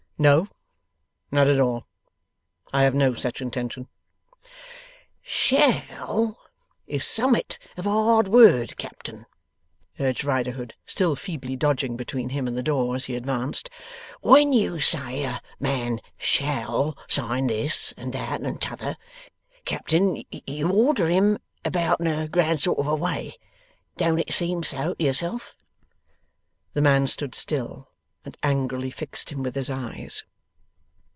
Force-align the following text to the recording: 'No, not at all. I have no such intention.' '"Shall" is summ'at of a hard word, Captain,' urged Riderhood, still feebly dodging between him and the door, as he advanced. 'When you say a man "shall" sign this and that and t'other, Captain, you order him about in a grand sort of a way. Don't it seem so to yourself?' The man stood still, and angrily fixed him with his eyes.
'No, 0.21 0.49
not 1.31 1.47
at 1.47 1.59
all. 1.59 1.87
I 2.71 2.83
have 2.83 2.93
no 2.93 3.15
such 3.15 3.41
intention.' 3.41 3.87
'"Shall" 5.23 6.37
is 6.85 7.07
summ'at 7.07 7.57
of 7.75 7.87
a 7.87 7.89
hard 7.89 8.27
word, 8.27 8.77
Captain,' 8.77 9.25
urged 9.99 10.23
Riderhood, 10.23 10.75
still 10.85 11.15
feebly 11.15 11.55
dodging 11.55 11.97
between 11.97 12.29
him 12.29 12.47
and 12.47 12.55
the 12.55 12.61
door, 12.61 12.93
as 12.95 13.05
he 13.05 13.15
advanced. 13.15 13.67
'When 14.21 14.53
you 14.53 14.79
say 14.79 15.23
a 15.23 15.41
man 15.59 15.99
"shall" 16.19 16.95
sign 17.07 17.47
this 17.47 17.91
and 17.97 18.13
that 18.13 18.41
and 18.41 18.61
t'other, 18.61 18.97
Captain, 19.65 20.23
you 20.29 20.69
order 20.71 21.07
him 21.07 21.39
about 21.65 21.99
in 21.99 22.05
a 22.05 22.27
grand 22.27 22.61
sort 22.61 22.77
of 22.77 22.85
a 22.85 22.93
way. 22.93 23.37
Don't 23.97 24.19
it 24.19 24.31
seem 24.31 24.61
so 24.61 24.93
to 24.93 25.03
yourself?' 25.03 25.55
The 26.73 26.81
man 26.81 27.07
stood 27.07 27.33
still, 27.33 27.87
and 28.23 28.37
angrily 28.43 28.91
fixed 28.91 29.31
him 29.31 29.41
with 29.41 29.55
his 29.55 29.71
eyes. 29.71 30.23